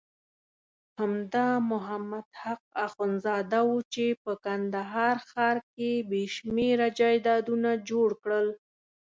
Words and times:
همدا 0.99 1.47
محمد 1.71 2.27
حق 2.41 2.63
اخندزاده 2.87 3.59
وو 3.65 3.77
چې 3.93 4.05
په 4.23 4.31
کندهار 4.45 5.15
ښار 5.29 5.57
کې 5.73 5.89
بېشمېره 6.11 6.87
جایدادونه 6.99 7.71
جوړ 7.89 8.09
کړل. 8.23 8.47